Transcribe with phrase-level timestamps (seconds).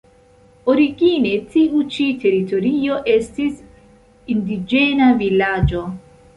[0.71, 3.63] Origine tiu ĉi teritorio estis
[4.37, 5.89] indiĝena vilaĝo.